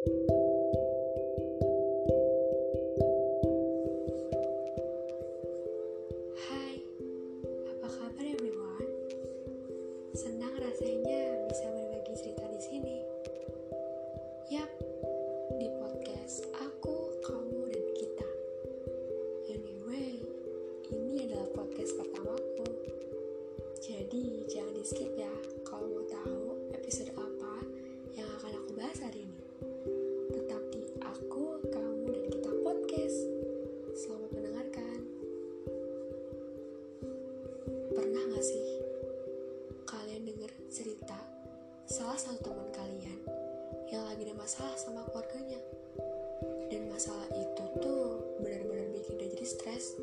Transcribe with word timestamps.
Hai, 0.00 0.08
apa 7.68 7.84
kabar 7.84 8.24
everyone? 8.24 8.88
Senang 10.16 10.56
rasanya 10.56 11.44
bisa 11.52 11.68
berbagi 11.68 12.16
cerita 12.16 12.48
di 12.48 12.60
sini. 12.64 12.96
Yap, 14.48 14.72
salah 42.00 42.16
satu 42.16 42.48
teman 42.48 42.64
kalian 42.72 43.20
yang 43.92 44.00
lagi 44.08 44.24
ada 44.24 44.32
masalah 44.32 44.72
sama 44.80 45.04
keluarganya? 45.12 45.60
Dan 46.72 46.88
masalah 46.88 47.28
itu 47.36 47.64
tuh 47.76 48.24
benar-benar 48.40 48.88
bikin 48.96 49.20
dia 49.20 49.28
jadi 49.36 49.44
stres. 49.44 50.00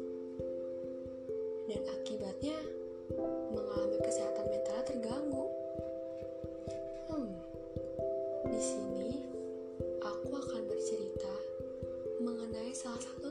Dan 1.66 1.82
akibatnya 1.90 2.54
mengalami 3.50 3.98
kesehatan 3.98 4.46
mentalnya 4.46 4.86
terganggu. 4.86 5.46
Hmm, 7.10 7.34
di 8.46 8.62
sini 8.62 9.26
aku 9.98 10.38
akan 10.38 10.70
bercerita 10.70 11.34
mengenai 12.22 12.78
salah 12.78 13.02
satu 13.02 13.27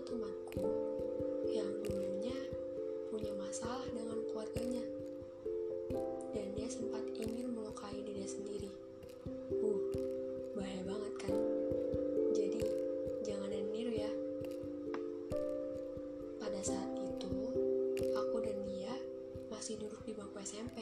masih 19.66 19.82
duduk 19.82 19.98
di 20.06 20.14
bangku 20.14 20.38
SMP. 20.46 20.78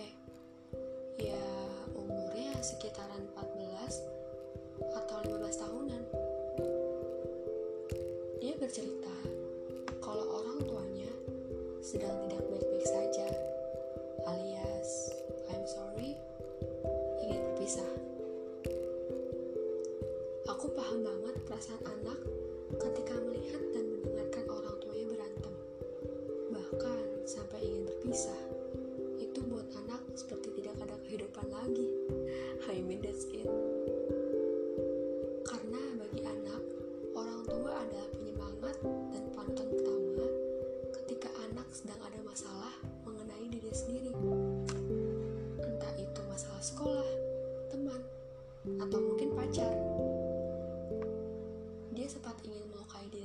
Ya, 1.16 1.40
umurnya 1.96 2.52
sekitaran 2.60 3.24
14 3.32 3.96
atau 4.92 5.24
15 5.24 5.40
tahunan. 5.56 6.02
Dia 8.44 8.52
bercerita 8.60 9.16
kalau 10.04 10.36
orang 10.36 10.68
tuanya 10.68 11.08
sedang 11.80 12.12
tidak 12.28 12.44
baik-baik 12.44 12.84
saja, 12.84 13.24
alias 14.28 15.16
I'm 15.48 15.64
sorry, 15.64 16.20
ingin 17.24 17.40
berpisah. 17.40 17.88
Aku 20.44 20.68
paham 20.76 21.08
banget 21.08 21.40
perasaan 21.48 21.80
anak 21.88 22.20
ketika 22.76 23.16
melihat 23.16 23.64
dan 23.72 23.83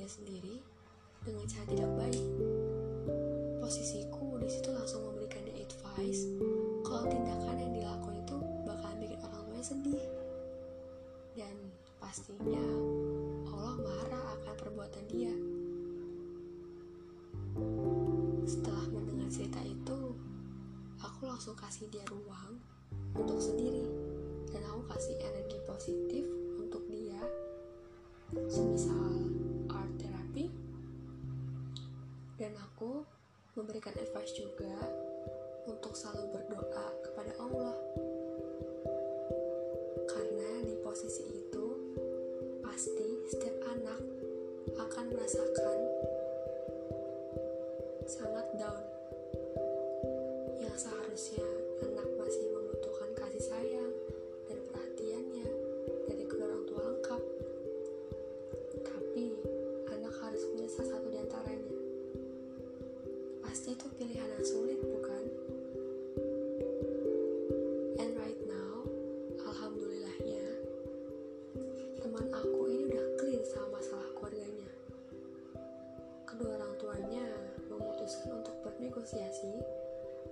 sendiri 0.10 0.58
dengan 1.22 1.46
cara 1.46 1.66
tidak 1.70 1.92
baik. 1.94 2.26
Posisiku 3.62 4.42
di 4.42 4.50
situ 4.50 4.74
langsung 4.74 5.06
memberikan 5.06 5.46
dia 5.46 5.62
advice 5.62 6.26
kalau 6.82 7.06
tindakan 7.06 7.56
yang 7.62 7.72
dilakukan 7.78 8.18
itu 8.18 8.38
bakalan 8.66 8.98
bikin 8.98 9.20
orang 9.22 9.42
tuanya 9.46 9.66
sedih. 9.66 10.04
Dan 11.38 11.56
pastinya 12.02 12.66
Allah 13.54 13.76
marah 13.78 14.26
akan 14.42 14.54
perbuatan 14.58 15.06
dia. 15.14 15.34
Setelah 18.50 18.90
mendengar 18.90 19.30
cerita 19.30 19.62
itu, 19.62 20.18
aku 20.98 21.22
langsung 21.30 21.54
kasih 21.54 21.86
dia 21.94 22.02
ruang 22.10 22.58
untuk 23.14 23.38
sendiri 23.38 23.86
dan 24.50 24.66
aku 24.66 24.82
kasih 24.90 25.16
energi 25.22 25.62
positif 25.70 26.26
untuk 26.58 26.82
dia 26.90 27.22
semisal 28.50 28.99
dan 32.50 32.66
aku 32.66 33.06
memberikan 33.54 33.94
advice 33.94 34.34
juga 34.34 34.74
untuk 35.70 35.94
selalu 35.94 36.34
berdoa 36.34 36.88
kepada 37.06 37.30
Allah. 37.38 37.78
Karena 40.10 40.66
di 40.66 40.74
posisi 40.82 41.30
itu 41.30 41.66
pasti 42.66 43.22
setiap 43.30 43.54
anak 43.70 44.02
akan 44.82 45.06
merasakan 45.14 45.78
sangat 48.10 48.48
down 48.58 48.82
yang 50.58 50.74
seharusnya 50.74 51.46
anak 51.86 52.09
teman 72.20 72.36
aku 72.36 72.68
ini 72.68 72.84
udah 72.92 73.06
clear 73.16 73.44
sama 73.48 73.80
masalah 73.80 74.04
keluarganya. 74.12 74.68
Kedua 76.28 76.52
orang 76.60 76.76
tuanya 76.76 77.24
memutuskan 77.72 78.44
untuk 78.44 78.60
bernegosiasi 78.60 79.56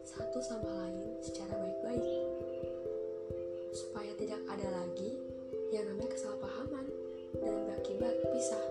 satu 0.04 0.44
sama 0.44 0.68
lain 0.68 1.16
secara 1.24 1.56
baik-baik 1.56 2.28
supaya 3.72 4.12
tidak 4.20 4.44
ada 4.52 4.68
lagi 4.68 5.16
yang 5.72 5.88
namanya 5.88 6.12
kesalahpahaman 6.12 6.92
dan 7.40 7.56
berakibat 7.72 8.20
pisah. 8.36 8.68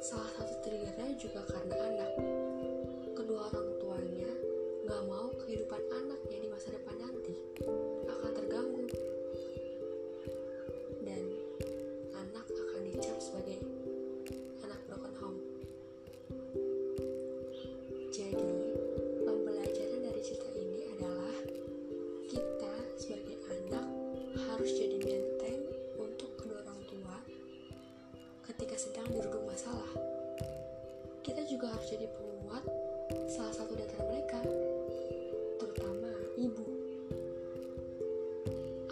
Salah 0.00 0.32
satu 0.40 0.56
triggernya 0.64 1.20
juga 1.20 1.44
karena 1.52 1.76
anak. 1.84 2.12
Kedua 3.12 3.44
orang 3.52 3.76
tuanya 3.76 4.32
gak 4.88 5.02
mau 5.04 5.28
kehidupan 5.44 5.84
anaknya 6.00 6.38
di 6.40 6.48
masa 6.48 6.72
depan 6.72 6.96
nanti 6.96 7.25
juga 31.96 32.04
harus 32.04 32.04
jadi 32.04 32.08
penguat 32.12 32.64
salah 33.24 33.54
satu 33.56 33.72
di 33.72 33.84
mereka, 34.04 34.40
terutama 35.56 36.12
ibu. 36.36 36.66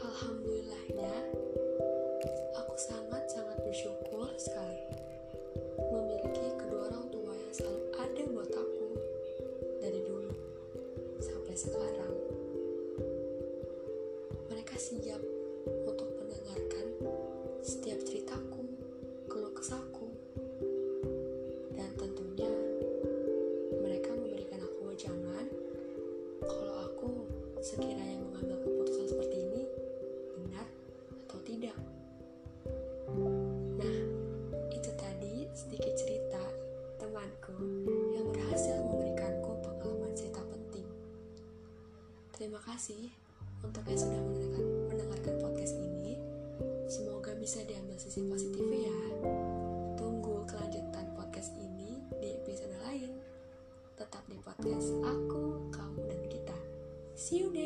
Alhamdulillahnya, 0.01 1.13
aku 2.57 2.75
sangat-sangat 2.81 3.61
bersyukur 3.61 4.29
sekali 4.41 4.89
memiliki 5.93 6.49
kedua 6.57 6.89
orang 6.89 7.07
tua 7.13 7.33
yang 7.37 7.53
selalu 7.53 7.83
ada 8.01 8.23
buat 8.33 8.53
aku 8.57 8.89
dari 9.85 10.01
dulu 10.01 10.33
sampai 11.21 11.55
sekarang. 11.61 12.15
Mereka 14.49 14.75
siap 14.81 15.34
sekiranya 27.65 28.21
mengambil 28.21 28.61
keputusan 28.61 29.09
seperti 29.09 29.41
ini 29.41 29.65
benar 30.37 30.69
atau 31.25 31.41
tidak. 31.49 31.73
Nah, 33.81 33.99
itu 34.69 34.91
tadi 35.01 35.49
sedikit 35.57 35.97
cerita 35.97 36.45
temanku 37.01 37.57
yang 38.13 38.29
berhasil 38.29 38.77
memberikanku 38.85 39.65
pengalaman 39.65 40.13
cerita 40.13 40.45
penting. 40.45 40.85
Terima 42.37 42.61
kasih 42.61 43.09
untuk 43.65 43.81
yang 43.89 43.97
sudah 43.97 44.21
mendengarkan 44.93 45.35
podcast 45.41 45.81
ini. 45.81 46.21
Semoga 46.85 47.33
bisa 47.33 47.65
diambil 47.65 47.97
sisi 47.97 48.21
positif 48.29 48.54
you, 57.35 57.51
dear. 57.53 57.64